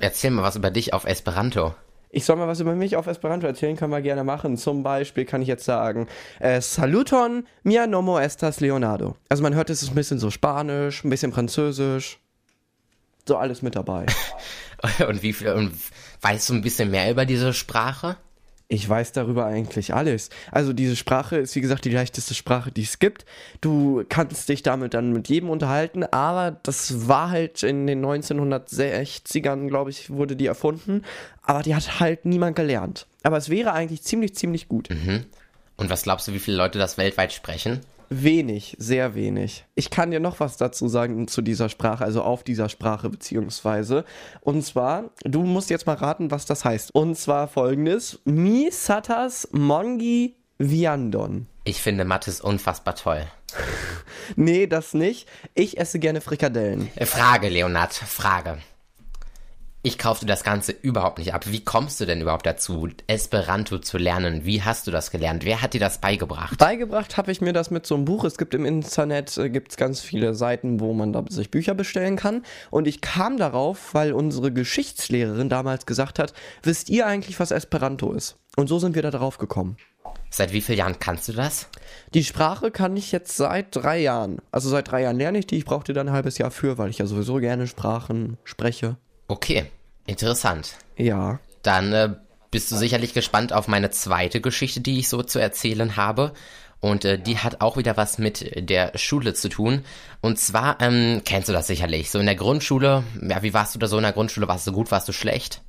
Erzähl 0.00 0.30
mal 0.30 0.42
was 0.42 0.56
über 0.56 0.70
dich 0.70 0.92
auf 0.92 1.04
Esperanto. 1.04 1.74
Ich 2.10 2.24
soll 2.24 2.36
mal 2.36 2.48
was 2.48 2.60
über 2.60 2.74
mich 2.74 2.96
auf 2.96 3.06
Esperanto 3.06 3.46
erzählen, 3.46 3.76
können 3.76 3.92
wir 3.92 4.00
gerne 4.00 4.24
machen. 4.24 4.56
Zum 4.56 4.82
Beispiel 4.82 5.24
kann 5.26 5.42
ich 5.42 5.48
jetzt 5.48 5.64
sagen, 5.64 6.08
äh, 6.40 6.60
Saluton, 6.60 7.46
mia 7.64 7.86
nomo 7.86 8.18
estas 8.18 8.60
Leonardo. 8.60 9.16
Also 9.28 9.42
man 9.42 9.54
hört, 9.54 9.68
es 9.68 9.82
ist 9.82 9.90
ein 9.90 9.94
bisschen 9.94 10.18
so 10.18 10.30
Spanisch, 10.30 11.04
ein 11.04 11.10
bisschen 11.10 11.32
Französisch. 11.32 12.18
So 13.26 13.36
alles 13.36 13.60
mit 13.60 13.76
dabei. 13.76 14.06
Und 15.06 15.22
wie 15.22 15.32
viel, 15.32 15.48
und 15.48 15.72
weißt 16.20 16.50
du 16.50 16.54
ein 16.54 16.62
bisschen 16.62 16.90
mehr 16.92 17.10
über 17.10 17.26
diese 17.26 17.52
Sprache? 17.52 18.16
Ich 18.70 18.86
weiß 18.86 19.12
darüber 19.12 19.46
eigentlich 19.46 19.94
alles. 19.94 20.28
Also 20.52 20.74
diese 20.74 20.94
Sprache 20.94 21.38
ist 21.38 21.56
wie 21.56 21.62
gesagt 21.62 21.86
die 21.86 21.90
leichteste 21.90 22.34
Sprache, 22.34 22.70
die 22.70 22.82
es 22.82 22.98
gibt. 22.98 23.24
Du 23.62 24.04
kannst 24.10 24.46
dich 24.50 24.62
damit 24.62 24.92
dann 24.92 25.10
mit 25.12 25.30
jedem 25.30 25.48
unterhalten, 25.48 26.04
aber 26.04 26.58
das 26.64 27.08
war 27.08 27.30
halt 27.30 27.62
in 27.62 27.86
den 27.86 28.04
1960ern, 28.04 29.68
glaube 29.68 29.88
ich, 29.88 30.10
wurde 30.10 30.36
die 30.36 30.44
erfunden. 30.46 31.02
Aber 31.42 31.62
die 31.62 31.74
hat 31.74 31.98
halt 31.98 32.26
niemand 32.26 32.56
gelernt. 32.56 33.06
Aber 33.22 33.38
es 33.38 33.48
wäre 33.48 33.72
eigentlich 33.72 34.02
ziemlich, 34.02 34.34
ziemlich 34.36 34.68
gut. 34.68 34.90
Und 35.78 35.88
was 35.88 36.02
glaubst 36.02 36.28
du, 36.28 36.34
wie 36.34 36.38
viele 36.38 36.58
Leute 36.58 36.78
das 36.78 36.98
weltweit 36.98 37.32
sprechen? 37.32 37.80
Wenig, 38.10 38.76
sehr 38.78 39.14
wenig. 39.14 39.66
Ich 39.74 39.90
kann 39.90 40.10
dir 40.10 40.20
noch 40.20 40.40
was 40.40 40.56
dazu 40.56 40.88
sagen 40.88 41.28
zu 41.28 41.42
dieser 41.42 41.68
Sprache, 41.68 42.04
also 42.04 42.22
auf 42.22 42.42
dieser 42.42 42.68
Sprache 42.68 43.10
beziehungsweise. 43.10 44.04
Und 44.40 44.64
zwar, 44.64 45.10
du 45.24 45.42
musst 45.42 45.70
jetzt 45.70 45.86
mal 45.86 45.96
raten, 45.96 46.30
was 46.30 46.46
das 46.46 46.64
heißt. 46.64 46.94
Und 46.94 47.16
zwar 47.16 47.48
folgendes: 47.48 48.20
Mi 48.24 48.70
satas 48.70 49.48
mongi 49.52 50.36
viandon. 50.58 51.46
Ich 51.64 51.82
finde 51.82 52.04
Mathis 52.04 52.40
unfassbar 52.40 52.94
toll. 52.94 53.26
Nee, 54.36 54.66
das 54.66 54.92
nicht. 54.92 55.26
Ich 55.54 55.78
esse 55.78 55.98
gerne 55.98 56.20
Frikadellen. 56.20 56.90
Äh, 56.96 57.06
Frage, 57.06 57.48
Leonard, 57.48 57.94
Frage. 57.94 58.58
Ich 59.80 59.96
kaufte 59.96 60.26
das 60.26 60.42
Ganze 60.42 60.72
überhaupt 60.72 61.18
nicht 61.18 61.32
ab. 61.32 61.44
Wie 61.46 61.62
kommst 61.64 62.00
du 62.00 62.04
denn 62.04 62.20
überhaupt 62.20 62.46
dazu, 62.46 62.88
Esperanto 63.06 63.78
zu 63.78 63.96
lernen? 63.96 64.44
Wie 64.44 64.62
hast 64.62 64.88
du 64.88 64.90
das 64.90 65.12
gelernt? 65.12 65.44
Wer 65.44 65.62
hat 65.62 65.72
dir 65.72 65.78
das 65.78 66.00
beigebracht? 66.00 66.58
Beigebracht 66.58 67.16
habe 67.16 67.30
ich 67.30 67.40
mir 67.40 67.52
das 67.52 67.70
mit 67.70 67.86
so 67.86 67.94
einem 67.94 68.04
Buch. 68.04 68.24
Es 68.24 68.38
gibt 68.38 68.54
im 68.54 68.64
Internet 68.64 69.38
äh, 69.38 69.48
gibt's 69.48 69.76
ganz 69.76 70.00
viele 70.00 70.34
Seiten, 70.34 70.80
wo 70.80 70.94
man 70.94 71.12
da 71.12 71.24
sich 71.28 71.52
Bücher 71.52 71.74
bestellen 71.74 72.16
kann. 72.16 72.42
Und 72.72 72.88
ich 72.88 73.00
kam 73.00 73.36
darauf, 73.36 73.94
weil 73.94 74.12
unsere 74.12 74.52
Geschichtslehrerin 74.52 75.48
damals 75.48 75.86
gesagt 75.86 76.18
hat, 76.18 76.32
wisst 76.64 76.90
ihr 76.90 77.06
eigentlich, 77.06 77.38
was 77.38 77.52
Esperanto 77.52 78.12
ist? 78.12 78.36
Und 78.56 78.66
so 78.66 78.80
sind 78.80 78.96
wir 78.96 79.02
da 79.02 79.12
drauf 79.12 79.38
gekommen. 79.38 79.76
Seit 80.28 80.52
wie 80.52 80.60
vielen 80.60 80.78
Jahren 80.78 80.98
kannst 80.98 81.28
du 81.28 81.32
das? 81.32 81.68
Die 82.14 82.24
Sprache 82.24 82.72
kann 82.72 82.96
ich 82.96 83.12
jetzt 83.12 83.36
seit 83.36 83.76
drei 83.76 84.00
Jahren. 84.00 84.38
Also 84.50 84.70
seit 84.70 84.90
drei 84.90 85.02
Jahren 85.02 85.18
lerne 85.18 85.38
ich 85.38 85.46
die. 85.46 85.56
Ich 85.56 85.64
brauchte 85.64 85.92
dann 85.92 86.08
ein 86.08 86.14
halbes 86.14 86.36
Jahr 86.36 86.50
für, 86.50 86.78
weil 86.78 86.90
ich 86.90 86.98
ja 86.98 87.06
sowieso 87.06 87.36
gerne 87.36 87.68
Sprachen 87.68 88.38
spreche. 88.42 88.96
Okay, 89.28 89.66
interessant. 90.06 90.76
Ja. 90.96 91.38
Dann 91.62 91.92
äh, 91.92 92.14
bist 92.50 92.72
du 92.72 92.76
sicherlich 92.76 93.12
gespannt 93.14 93.52
auf 93.52 93.68
meine 93.68 93.90
zweite 93.90 94.40
Geschichte, 94.40 94.80
die 94.80 94.98
ich 94.98 95.08
so 95.08 95.22
zu 95.22 95.38
erzählen 95.38 95.96
habe. 95.96 96.32
Und 96.80 97.04
äh, 97.04 97.18
die 97.18 97.38
hat 97.38 97.60
auch 97.60 97.76
wieder 97.76 97.96
was 97.96 98.18
mit 98.18 98.68
der 98.68 98.96
Schule 98.96 99.34
zu 99.34 99.48
tun. 99.48 99.84
Und 100.20 100.38
zwar, 100.38 100.80
ähm, 100.80 101.22
kennst 101.24 101.48
du 101.48 101.52
das 101.52 101.66
sicherlich, 101.66 102.10
so 102.10 102.18
in 102.18 102.26
der 102.26 102.36
Grundschule, 102.36 103.04
ja, 103.20 103.42
wie 103.42 103.52
warst 103.52 103.74
du 103.74 103.78
da 103.78 103.88
so 103.88 103.96
in 103.96 104.04
der 104.04 104.12
Grundschule? 104.12 104.48
Warst 104.48 104.66
du 104.66 104.72
gut, 104.72 104.90
warst 104.90 105.08
du 105.08 105.12
schlecht? 105.12 105.62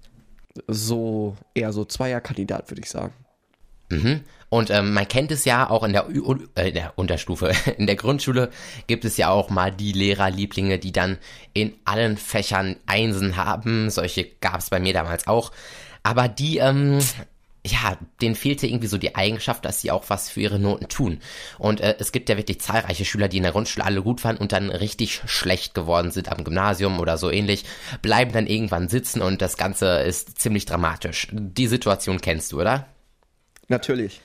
So 0.67 1.35
eher 1.53 1.73
so 1.73 1.83
Zweierkandidat, 1.83 2.69
würde 2.69 2.81
ich 2.81 2.89
sagen. 2.89 3.13
Mhm. 3.89 4.21
Und 4.49 4.71
ähm, 4.71 4.93
man 4.93 5.07
kennt 5.07 5.31
es 5.31 5.45
ja 5.45 5.69
auch 5.69 5.83
in 5.83 5.93
der, 5.93 6.09
Un- 6.09 6.49
äh, 6.55 6.69
in 6.69 6.73
der 6.73 6.93
Unterstufe. 6.97 7.51
In 7.77 7.85
der 7.85 7.95
Grundschule 7.95 8.49
gibt 8.87 9.05
es 9.05 9.15
ja 9.17 9.29
auch 9.29 9.51
mal 9.51 9.71
die 9.71 9.91
Lehrerlieblinge, 9.91 10.79
die 10.79 10.91
dann 10.91 11.19
in 11.53 11.73
allen 11.85 12.17
Fächern 12.17 12.75
Einsen 12.87 13.35
haben. 13.37 13.91
Solche 13.91 14.25
gab 14.41 14.57
es 14.59 14.71
bei 14.71 14.79
mir 14.79 14.93
damals 14.93 15.27
auch. 15.27 15.51
Aber 16.01 16.27
die, 16.27 16.57
ähm, 16.57 16.97
ja, 17.63 17.97
denen 18.23 18.33
fehlte 18.33 18.65
irgendwie 18.65 18.87
so 18.87 18.97
die 18.97 19.15
Eigenschaft, 19.15 19.65
dass 19.65 19.81
sie 19.81 19.91
auch 19.91 20.05
was 20.07 20.29
für 20.29 20.39
ihre 20.41 20.57
Noten 20.57 20.87
tun. 20.87 21.19
Und 21.59 21.79
äh, 21.81 21.95
es 21.99 22.11
gibt 22.11 22.27
ja 22.29 22.35
wirklich 22.37 22.59
zahlreiche 22.59 23.05
Schüler, 23.05 23.27
die 23.27 23.37
in 23.37 23.43
der 23.43 23.51
Grundschule 23.51 23.85
alle 23.85 24.01
gut 24.01 24.23
waren 24.23 24.37
und 24.37 24.51
dann 24.51 24.71
richtig 24.71 25.21
schlecht 25.27 25.75
geworden 25.75 26.09
sind 26.09 26.31
am 26.31 26.43
Gymnasium 26.43 26.99
oder 26.99 27.19
so 27.19 27.29
ähnlich, 27.29 27.65
bleiben 28.01 28.31
dann 28.31 28.47
irgendwann 28.47 28.87
sitzen 28.89 29.21
und 29.21 29.43
das 29.43 29.57
Ganze 29.57 29.99
ist 29.99 30.39
ziemlich 30.39 30.65
dramatisch. 30.65 31.27
Die 31.31 31.67
Situation 31.67 32.19
kennst 32.19 32.51
du, 32.51 32.61
oder? 32.61 32.87
Natürlich. 33.69 34.21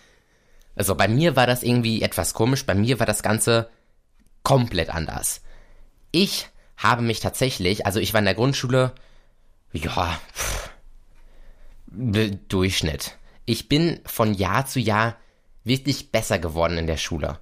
Also 0.75 0.97
bei 0.97 1.07
mir 1.07 1.37
war 1.37 1.47
das 1.47 1.63
irgendwie 1.63 2.03
etwas 2.03 2.35
komisch. 2.35 2.67
Bei 2.67 2.75
mir 2.75 2.99
war 2.99 3.07
das 3.07 3.23
Ganze 3.23 3.69
komplett 4.43 4.91
anders. 4.91 5.41
Ich 6.11 6.49
habe 6.77 7.03
mich 7.03 7.21
tatsächlich, 7.21 7.87
also 7.87 8.01
ich 8.01 8.13
war 8.13 8.19
in 8.19 8.25
der 8.25 8.35
Grundschule, 8.35 8.93
ja, 9.73 10.19
pff, 10.33 10.71
Durchschnitt. 12.49 13.17
Ich 13.45 13.69
bin 13.69 14.01
von 14.05 14.35
Jahr 14.35 14.67
zu 14.67 14.81
Jahr 14.81 15.17
wirklich 15.63 16.11
besser 16.11 16.39
geworden 16.39 16.79
in 16.79 16.87
der 16.87 16.97
Schule. 16.97 17.39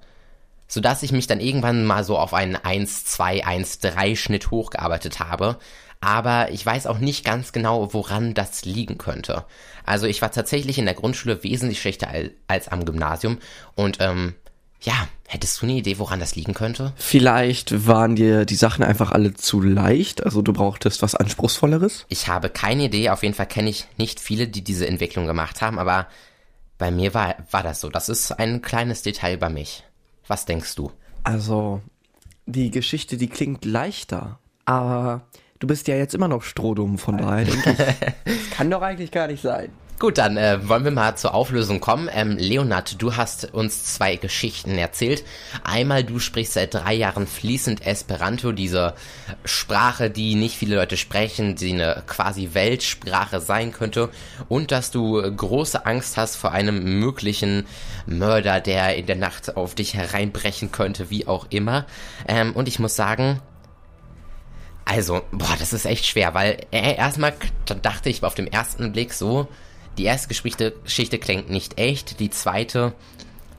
Sodass 0.69 1.03
ich 1.03 1.13
mich 1.13 1.27
dann 1.27 1.41
irgendwann 1.41 1.85
mal 1.85 2.05
so 2.05 2.19
auf 2.19 2.35
einen 2.35 2.57
1, 2.57 3.05
2, 3.05 3.47
1, 3.47 3.81
3 3.81 4.17
Schnitt 4.17 4.51
hochgearbeitet 4.51 5.21
habe. 5.21 5.59
Aber 6.03 6.51
ich 6.51 6.67
weiß 6.67 6.89
auch 6.89 6.99
nicht 6.99 7.25
ganz 7.25 7.53
genau, 7.53 7.95
woran 7.95 8.35
das 8.35 8.65
liegen 8.65 8.99
könnte. 8.99 9.45
Also 9.87 10.07
ich 10.07 10.21
war 10.21 10.33
tatsächlich 10.33 10.77
in 10.79 10.85
der 10.85 10.95
Grundschule 10.95 11.45
wesentlich 11.45 11.81
schlechter 11.81 12.09
al- 12.09 12.33
als 12.49 12.67
am 12.67 12.85
Gymnasium. 12.85 13.39
Und 13.77 13.99
ähm, 14.01 14.35
ja, 14.81 14.95
hättest 15.29 15.63
du 15.63 15.67
eine 15.67 15.75
Idee, 15.77 16.01
woran 16.01 16.19
das 16.19 16.35
liegen 16.35 16.55
könnte? 16.55 16.93
Vielleicht 16.97 17.87
waren 17.87 18.17
dir 18.17 18.45
die 18.47 18.57
Sachen 18.57 18.83
einfach 18.83 19.13
alle 19.13 19.35
zu 19.35 19.61
leicht, 19.61 20.25
also 20.25 20.43
du 20.43 20.53
brauchtest 20.53 21.03
was 21.03 21.15
Anspruchsvolleres. 21.15 22.05
Ich 22.09 22.27
habe 22.27 22.51
keine 22.51 22.87
Idee. 22.87 23.11
Auf 23.11 23.23
jeden 23.23 23.35
Fall 23.35 23.47
kenne 23.47 23.71
ich 23.71 23.87
nicht 23.97 24.19
viele, 24.19 24.49
die 24.49 24.65
diese 24.65 24.89
Entwicklung 24.89 25.27
gemacht 25.29 25.63
haben. 25.63 25.79
Aber 25.79 26.09
bei 26.79 26.91
mir 26.91 27.15
war, 27.15 27.37
war 27.53 27.63
das 27.63 27.81
so. 27.81 27.91
Das 27.91 28.09
ist 28.09 28.33
ein 28.33 28.61
kleines 28.61 29.03
Detail 29.03 29.35
über 29.35 29.51
mich. 29.51 29.85
Was 30.27 30.47
denkst 30.47 30.75
du? 30.75 30.91
Also, 31.23 31.81
die 32.47 32.73
Geschichte, 32.73 33.17
die 33.17 33.29
klingt 33.29 33.65
leichter 33.65 34.41
Aber 34.65 35.23
du 35.63 35.69
bist 35.69 35.87
ja 35.87 35.95
jetzt 35.95 36.15
immer 36.15 36.29
noch 36.29 36.43
strohdumm, 36.43 36.99
von 36.99 37.19
daher 37.19 37.45
denke 37.45 37.71
ich, 37.71 37.77
das 38.25 38.51
kann 38.51 38.71
doch 38.71 38.83
eigentlich 38.83 39.11
gar 39.13 39.29
nicht 39.29 39.43
sein. 39.43 39.71
Gut, 40.01 40.19
dann 40.19 40.37
äh, 40.37 40.69
wollen 40.69 40.83
wir 40.83 40.91
mal 40.91 41.15
zur 41.15 41.33
Auflösung 41.33 41.79
kommen. 41.79 42.11
Ähm, 42.13 42.37
Leonard, 42.37 43.01
du 43.01 43.15
hast 43.15 43.55
uns 43.55 43.85
zwei 43.85 44.17
Geschichten 44.17 44.77
erzählt. 44.77 45.23
Einmal, 45.63 46.03
du 46.03 46.19
sprichst 46.19 46.55
seit 46.55 46.75
drei 46.75 46.95
Jahren 46.95 47.29
fließend 47.29 47.87
Esperanto, 47.87 48.51
diese 48.51 48.95
Sprache, 49.45 50.11
die 50.11 50.35
nicht 50.35 50.57
viele 50.57 50.75
Leute 50.75 50.97
sprechen, 50.97 51.55
die 51.55 51.75
eine 51.75 52.03
quasi 52.09 52.49
Weltsprache 52.53 53.39
sein 53.39 53.71
könnte. 53.71 54.09
Und 54.49 54.73
dass 54.73 54.91
du 54.91 55.23
große 55.23 55.87
Angst 55.87 56.17
hast 56.17 56.35
vor 56.35 56.51
einem 56.51 56.99
möglichen 56.99 57.67
Mörder, 58.07 58.61
der 58.61 58.97
in 58.97 59.07
der 59.07 59.15
Nacht 59.15 59.57
auf 59.57 59.77
dich 59.77 59.95
hereinbrechen 59.95 60.73
könnte, 60.73 61.11
wie 61.11 61.29
auch 61.29 61.47
immer. 61.51 61.87
Ähm, 62.27 62.55
und 62.55 62.67
ich 62.67 62.81
muss 62.81 62.97
sagen, 62.97 63.41
also, 64.85 65.23
boah, 65.31 65.57
das 65.59 65.73
ist 65.73 65.87
echt 65.87 66.07
schwer, 66.07 66.35
weil 66.35 66.67
äh, 66.71 66.97
erstmal 66.97 67.35
dachte 67.83 68.11
ich 68.11 68.23
auf 68.23 68.35
dem 68.35 68.47
ersten 68.47 68.93
Blick 68.93 69.13
so, 69.13 69.49
die 69.99 70.05
erste 70.05 70.29
Geschichte, 70.29 70.73
Geschichte 70.85 71.19
klingt 71.19 71.51
nicht 71.51 71.79
echt, 71.79 72.19
die 72.21 72.31
zweite 72.31 72.95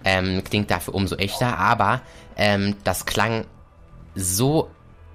ähm, 0.04 0.44
klingt 0.44 0.70
dafür 0.72 0.96
umso 0.96 1.16
echter, 1.16 1.58
aber 1.58 2.02
ähm, 2.36 2.76
das 2.84 3.06
klang 3.06 3.46
so, 4.16 4.70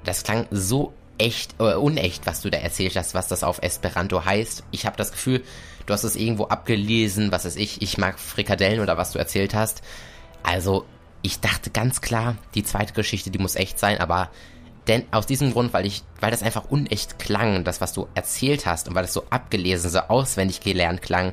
das 0.05 0.23
klang 0.23 0.47
so 0.50 0.95
echt, 1.19 1.57
äh, 1.59 1.75
unecht, 1.75 2.27
was 2.27 2.41
du 2.41 2.50
da 2.50 2.59
erzählt 2.59 2.97
hast, 2.97 3.15
was 3.15 3.29
das 3.29 3.43
auf 3.43 3.61
Esperanto 3.62 4.25
heißt. 4.25 4.65
Ich 4.71 4.87
habe 4.87 4.97
das 4.97 5.12
Gefühl, 5.12 5.45
du 5.87 5.93
hast 5.93 6.05
es 6.05 6.17
irgendwo 6.17 6.45
abgelesen, 6.45 7.33
was 7.33 7.45
weiß 7.45 7.57
ich, 7.57 7.83
ich 7.83 7.99
mag 7.99 8.19
Frikadellen 8.19 8.81
oder 8.81 8.97
was 8.97 9.12
du 9.12 9.19
erzählt 9.19 9.55
hast. 9.55 9.83
Also, 10.43 10.87
ich 11.23 11.41
dachte 11.41 11.71
ganz 11.71 12.00
klar, 12.00 12.37
die 12.55 12.62
zweite 12.62 12.93
Geschichte, 12.93 13.31
die 13.31 13.41
muss 13.41 13.57
echt 13.57 13.79
sein, 13.79 13.99
aber 13.99 14.31
denn 14.88 15.04
aus 15.11 15.26
diesem 15.26 15.52
Grund, 15.52 15.73
weil 15.73 15.87
ich, 15.87 16.02
weil 16.21 16.30
das 16.30 16.42
einfach 16.42 16.64
unecht 16.71 17.18
klang, 17.18 17.64
das, 17.64 17.80
was 17.80 17.92
du 17.92 18.09
erzählt 18.14 18.66
hast 18.66 18.88
und 18.88 18.95
weil 18.95 19.04
es 19.04 19.12
so 19.12 19.25
abgelesen, 19.30 19.90
so 19.90 20.00
auswendig 20.00 20.61
gelernt 20.61 21.02
klang, 21.02 21.33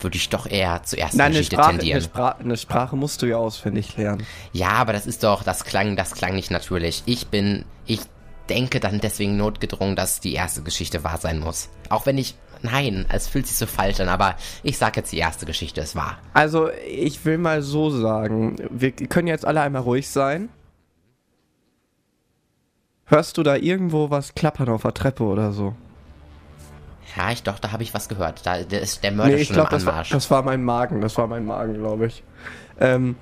würde 0.00 0.16
ich 0.16 0.28
doch 0.28 0.46
eher 0.46 0.82
zur 0.82 0.98
ersten 0.98 1.18
Nein, 1.18 1.32
Geschichte 1.32 1.56
eine 1.56 1.64
Sprache, 1.64 1.78
tendieren. 1.78 1.96
Eine, 1.96 2.04
Spra 2.04 2.28
eine 2.30 2.56
Sprache 2.56 2.96
musst 2.96 3.22
du 3.22 3.26
ja 3.26 3.36
auswendig 3.36 3.96
lernen. 3.96 4.26
Ja, 4.52 4.70
aber 4.70 4.92
das 4.92 5.06
ist 5.06 5.22
doch, 5.22 5.42
das 5.42 5.64
klang, 5.64 5.96
das 5.96 6.12
klang 6.12 6.34
nicht 6.34 6.50
natürlich. 6.50 7.02
Ich 7.06 7.28
bin, 7.28 7.64
ich 7.86 8.00
denke 8.48 8.80
dann 8.80 9.00
deswegen 9.00 9.36
notgedrungen, 9.36 9.96
dass 9.96 10.20
die 10.20 10.34
erste 10.34 10.62
Geschichte 10.62 11.04
wahr 11.04 11.18
sein 11.18 11.38
muss. 11.38 11.68
Auch 11.88 12.06
wenn 12.06 12.18
ich, 12.18 12.34
nein, 12.62 13.06
es 13.08 13.28
fühlt 13.28 13.46
sich 13.46 13.56
so 13.56 13.66
falsch 13.66 14.00
an, 14.00 14.08
aber 14.08 14.36
ich 14.62 14.76
sag 14.78 14.96
jetzt, 14.96 15.12
die 15.12 15.18
erste 15.18 15.46
Geschichte 15.46 15.80
ist 15.80 15.94
wahr. 15.94 16.18
Also, 16.32 16.70
ich 16.88 17.24
will 17.24 17.38
mal 17.38 17.62
so 17.62 17.90
sagen, 17.90 18.56
wir 18.70 18.92
können 18.92 19.28
jetzt 19.28 19.44
alle 19.44 19.60
einmal 19.60 19.82
ruhig 19.82 20.08
sein. 20.08 20.48
Hörst 23.10 23.36
du 23.36 23.42
da 23.42 23.56
irgendwo 23.56 24.08
was 24.10 24.34
klappern 24.34 24.68
auf 24.68 24.82
der 24.82 24.94
Treppe 24.94 25.24
oder 25.24 25.52
so? 25.52 25.74
Ja, 27.16 27.32
ich 27.32 27.42
doch, 27.42 27.58
da 27.58 27.72
habe 27.72 27.82
ich 27.82 27.92
was 27.92 28.08
gehört. 28.08 28.46
Da, 28.46 28.62
da 28.62 28.76
ist 28.78 29.02
der 29.02 29.10
Mörder 29.10 29.34
Nee, 29.34 29.40
ich 29.42 29.48
schon 29.48 29.54
glaube, 29.56 29.70
im 29.70 29.72
das, 29.74 29.84
war- 29.86 29.92
Anmarsch. 29.94 30.10
das 30.10 30.30
war 30.30 30.42
mein 30.42 30.62
Magen. 30.64 31.00
Das 31.00 31.18
war 31.18 31.26
mein 31.26 31.44
Magen, 31.44 31.74
glaube 31.74 32.06
ich. 32.06 32.22
Ähm, 32.78 33.16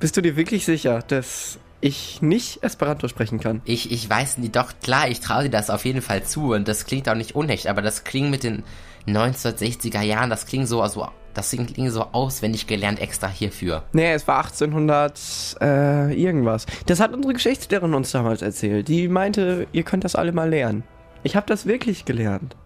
bist 0.00 0.16
du 0.16 0.22
dir 0.22 0.34
wirklich 0.36 0.64
sicher, 0.64 1.00
dass 1.06 1.58
ich 1.82 2.22
nicht 2.22 2.62
Esperanto 2.62 3.06
sprechen 3.08 3.38
kann? 3.38 3.60
Ich, 3.66 3.92
ich 3.92 4.08
weiß 4.08 4.38
nicht, 4.38 4.56
doch 4.56 4.72
klar, 4.82 5.08
ich 5.08 5.20
traue 5.20 5.44
dir 5.44 5.50
das 5.50 5.68
auf 5.68 5.84
jeden 5.84 6.00
Fall 6.00 6.22
zu 6.24 6.54
und 6.54 6.66
das 6.66 6.86
klingt 6.86 7.06
auch 7.08 7.14
nicht 7.14 7.34
unecht, 7.34 7.66
aber 7.66 7.82
das 7.82 8.04
klingt 8.04 8.30
mit 8.30 8.44
den 8.44 8.62
1960er 9.06 10.00
Jahren, 10.00 10.30
das 10.30 10.46
klingt 10.46 10.68
so, 10.68 10.80
also, 10.80 11.08
das 11.34 11.50
klingt 11.50 11.90
so 11.92 12.02
auswendig 12.12 12.66
gelernt 12.66 13.00
extra 13.00 13.28
hierfür. 13.28 13.82
Nee, 13.92 14.12
es 14.12 14.26
war 14.28 14.38
1800 14.38 15.56
äh, 15.60 16.14
irgendwas. 16.14 16.66
Das 16.86 17.00
hat 17.00 17.12
unsere 17.14 17.34
Geschichtslehrerin 17.34 17.94
uns 17.94 18.10
damals 18.12 18.42
erzählt. 18.42 18.88
Die 18.88 19.08
meinte, 19.08 19.66
ihr 19.72 19.82
könnt 19.82 20.04
das 20.04 20.14
alle 20.14 20.32
mal 20.32 20.48
lernen. 20.50 20.84
Ich 21.22 21.36
habe 21.36 21.46
das 21.46 21.66
wirklich 21.66 22.04
gelernt. 22.04 22.56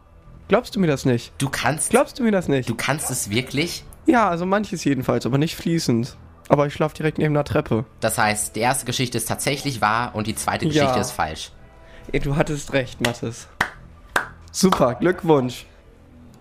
Glaubst 0.48 0.76
du 0.76 0.80
mir 0.80 0.86
das 0.86 1.04
nicht? 1.04 1.32
Du 1.38 1.48
kannst, 1.48 1.90
Glaubst 1.90 2.18
du 2.18 2.22
mir 2.22 2.30
das 2.32 2.48
nicht? 2.48 2.68
du 2.68 2.74
kannst 2.74 3.10
es 3.10 3.30
wirklich? 3.30 3.84
Ja, 4.06 4.28
also 4.28 4.46
manches 4.46 4.84
jedenfalls, 4.84 5.26
aber 5.26 5.38
nicht 5.38 5.56
fließend. 5.56 6.16
Aber 6.48 6.66
ich 6.68 6.74
schlaf 6.74 6.92
direkt 6.92 7.18
neben 7.18 7.34
der 7.34 7.42
Treppe. 7.44 7.84
Das 7.98 8.18
heißt, 8.18 8.54
die 8.54 8.60
erste 8.60 8.86
Geschichte 8.86 9.18
ist 9.18 9.26
tatsächlich 9.26 9.80
wahr 9.80 10.14
und 10.14 10.28
die 10.28 10.36
zweite 10.36 10.66
Geschichte 10.66 10.86
Ja. 10.86 11.00
ist 11.00 11.10
falsch. 11.10 11.50
Ey, 12.12 12.20
du 12.20 12.36
hattest 12.36 12.72
recht, 12.72 13.00
Mathis. 13.00 13.48
Super, 14.52 14.94
Glückwunsch. 14.94 15.66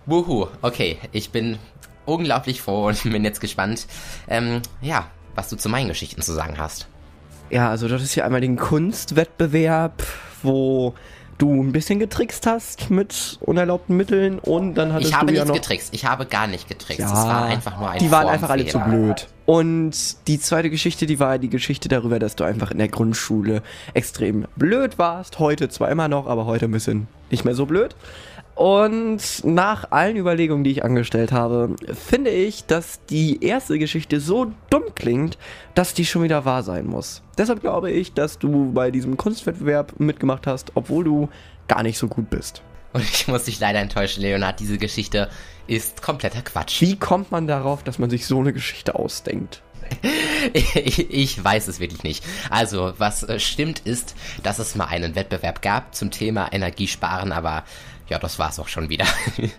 Wuhu, 0.06 0.46
okay, 0.62 0.98
ich 1.10 1.30
bin 1.30 1.58
unglaublich 2.06 2.62
froh 2.62 2.86
und 2.86 3.02
bin 3.10 3.24
jetzt 3.24 3.40
gespannt, 3.40 3.86
ähm, 4.28 4.62
ja, 4.80 5.06
was 5.34 5.48
du 5.48 5.56
zu 5.56 5.68
meinen 5.68 5.88
Geschichten 5.88 6.22
zu 6.22 6.32
sagen 6.32 6.56
hast. 6.58 6.88
Ja, 7.50 7.70
also 7.70 7.86
das 7.88 8.02
ist 8.02 8.12
hier 8.12 8.24
einmal 8.24 8.40
den 8.40 8.56
Kunstwettbewerb, 8.56 10.02
wo 10.42 10.94
du 11.38 11.62
ein 11.62 11.72
bisschen 11.72 11.98
getrickst 11.98 12.46
hast 12.46 12.90
mit 12.90 13.38
unerlaubten 13.40 13.96
Mitteln 13.96 14.38
und 14.38 14.74
dann 14.74 14.92
hattest 14.92 15.10
Ich 15.10 15.16
habe 15.16 15.26
du 15.26 15.34
ja 15.34 15.44
nichts 15.44 15.48
noch... 15.48 15.54
getrickst, 15.62 15.94
ich 15.94 16.04
habe 16.06 16.26
gar 16.26 16.46
nicht 16.46 16.68
getrickst. 16.68 17.00
Ja, 17.00 17.06
es 17.06 17.12
war 17.12 17.44
einfach 17.44 17.78
nur 17.78 17.90
ein 17.90 17.98
Die 17.98 18.10
waren 18.10 18.28
einfach 18.28 18.50
alle 18.50 18.66
zu 18.66 18.78
blöd. 18.78 19.28
Und 19.46 20.26
die 20.26 20.40
zweite 20.40 20.70
Geschichte, 20.70 21.06
die 21.06 21.20
war 21.20 21.38
die 21.38 21.48
Geschichte 21.48 21.88
darüber, 21.88 22.18
dass 22.18 22.34
du 22.34 22.42
einfach 22.42 22.72
in 22.72 22.78
der 22.78 22.88
Grundschule 22.88 23.62
extrem 23.94 24.46
blöd 24.56 24.98
warst. 24.98 25.38
Heute 25.38 25.68
zwar 25.68 25.88
immer 25.90 26.08
noch, 26.08 26.26
aber 26.26 26.46
heute 26.46 26.64
ein 26.66 26.72
bisschen 26.72 27.06
nicht 27.30 27.44
mehr 27.44 27.54
so 27.54 27.64
blöd. 27.64 27.94
Und 28.56 29.44
nach 29.44 29.92
allen 29.92 30.16
Überlegungen, 30.16 30.64
die 30.64 30.70
ich 30.70 30.84
angestellt 30.84 31.30
habe, 31.30 31.76
finde 31.92 32.30
ich, 32.30 32.64
dass 32.64 33.04
die 33.04 33.44
erste 33.44 33.78
Geschichte 33.78 34.18
so 34.18 34.50
dumm 34.70 34.84
klingt, 34.94 35.38
dass 35.74 35.94
die 35.94 36.06
schon 36.06 36.22
wieder 36.22 36.44
wahr 36.44 36.62
sein 36.62 36.86
muss. 36.86 37.22
Deshalb 37.38 37.60
glaube 37.60 37.90
ich, 37.90 38.14
dass 38.14 38.38
du 38.38 38.72
bei 38.72 38.90
diesem 38.90 39.16
Kunstwettbewerb 39.16 40.00
mitgemacht 40.00 40.46
hast, 40.46 40.72
obwohl 40.74 41.04
du 41.04 41.28
gar 41.68 41.82
nicht 41.82 41.98
so 41.98 42.08
gut 42.08 42.30
bist. 42.30 42.62
Und 42.96 43.02
ich 43.02 43.28
muss 43.28 43.44
dich 43.44 43.60
leider 43.60 43.78
enttäuschen, 43.80 44.22
Leonard, 44.22 44.58
diese 44.58 44.78
Geschichte 44.78 45.28
ist 45.66 46.00
kompletter 46.00 46.40
Quatsch. 46.40 46.80
Wie 46.80 46.96
kommt 46.96 47.30
man 47.30 47.46
darauf, 47.46 47.82
dass 47.84 47.98
man 47.98 48.08
sich 48.08 48.24
so 48.24 48.40
eine 48.40 48.54
Geschichte 48.54 48.94
ausdenkt? 48.94 49.60
Ich, 50.54 51.10
ich 51.10 51.44
weiß 51.44 51.68
es 51.68 51.78
wirklich 51.78 52.04
nicht. 52.04 52.24
Also, 52.48 52.94
was 52.96 53.22
äh, 53.22 53.38
stimmt 53.38 53.80
ist, 53.80 54.14
dass 54.42 54.58
es 54.58 54.76
mal 54.76 54.86
einen 54.86 55.14
Wettbewerb 55.14 55.60
gab 55.60 55.94
zum 55.94 56.10
Thema 56.10 56.50
Energiesparen, 56.50 57.32
aber 57.32 57.64
ja, 58.08 58.18
das 58.18 58.38
war's 58.38 58.58
auch 58.58 58.68
schon 58.68 58.88
wieder. 58.88 59.04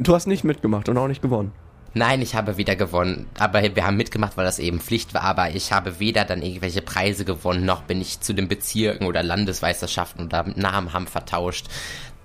Du 0.00 0.14
hast 0.16 0.26
nicht 0.26 0.42
mitgemacht 0.42 0.88
und 0.88 0.98
auch 0.98 1.06
nicht 1.06 1.22
gewonnen. 1.22 1.52
Nein, 1.94 2.20
ich 2.20 2.34
habe 2.34 2.56
weder 2.56 2.74
gewonnen, 2.74 3.26
aber 3.38 3.62
wir 3.62 3.86
haben 3.86 3.96
mitgemacht, 3.96 4.36
weil 4.36 4.44
das 4.44 4.58
eben 4.58 4.80
Pflicht 4.80 5.14
war, 5.14 5.22
aber 5.22 5.54
ich 5.54 5.72
habe 5.72 6.00
weder 6.00 6.24
dann 6.24 6.42
irgendwelche 6.42 6.82
Preise 6.82 7.24
gewonnen, 7.24 7.64
noch 7.64 7.82
bin 7.82 8.00
ich 8.00 8.20
zu 8.20 8.34
den 8.34 8.48
Bezirken 8.48 9.06
oder 9.06 9.22
Landesmeisterschaften 9.22 10.24
oder 10.24 10.44
Namen 10.56 10.92
haben 10.92 11.06
vertauscht. 11.06 11.68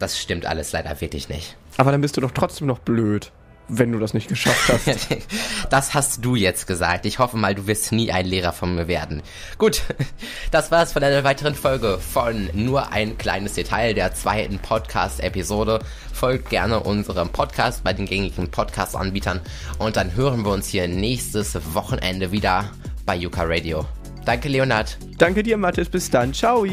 Das 0.01 0.17
stimmt 0.17 0.47
alles 0.47 0.71
leider 0.71 0.99
wirklich 0.99 1.29
nicht. 1.29 1.55
Aber 1.77 1.91
dann 1.91 2.01
bist 2.01 2.17
du 2.17 2.21
doch 2.21 2.31
trotzdem 2.31 2.65
noch 2.65 2.79
blöd, 2.79 3.31
wenn 3.67 3.91
du 3.91 3.99
das 3.99 4.15
nicht 4.15 4.27
geschafft 4.27 4.67
hast. 4.67 5.07
Das 5.69 5.93
hast 5.93 6.25
du 6.25 6.35
jetzt 6.35 6.65
gesagt. 6.65 7.05
Ich 7.05 7.19
hoffe 7.19 7.37
mal, 7.37 7.53
du 7.53 7.67
wirst 7.67 7.91
nie 7.91 8.11
ein 8.11 8.25
Lehrer 8.25 8.51
von 8.51 8.75
mir 8.75 8.87
werden. 8.87 9.21
Gut, 9.59 9.83
das 10.51 10.71
war's 10.71 10.91
von 10.93 11.03
einer 11.03 11.23
weiteren 11.23 11.53
Folge 11.53 11.99
von 11.99 12.49
Nur 12.53 12.91
ein 12.91 13.17
kleines 13.19 13.53
Detail 13.53 13.93
der 13.93 14.13
zweiten 14.15 14.57
Podcast-Episode. 14.57 15.79
Folgt 16.11 16.49
gerne 16.49 16.79
unserem 16.79 17.29
Podcast 17.29 17.83
bei 17.83 17.93
den 17.93 18.07
gängigen 18.07 18.49
Podcast-Anbietern 18.49 19.39
und 19.77 19.97
dann 19.97 20.15
hören 20.15 20.43
wir 20.43 20.51
uns 20.51 20.67
hier 20.67 20.87
nächstes 20.87 21.57
Wochenende 21.75 22.31
wieder 22.31 22.71
bei 23.05 23.15
Yuka 23.15 23.43
Radio. 23.43 23.85
Danke, 24.25 24.49
Leonard. 24.49 24.97
Danke 25.19 25.43
dir, 25.43 25.57
Mathis. 25.57 25.89
Bis 25.89 26.09
dann. 26.09 26.33
Ciao. 26.33 26.65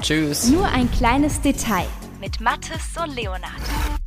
Tschüss. 0.00 0.48
Nur 0.48 0.66
ein 0.66 0.90
kleines 0.90 1.40
Detail 1.42 1.86
mit 2.20 2.40
Mathis 2.40 2.96
und 3.02 3.14
Leonard. 3.16 3.99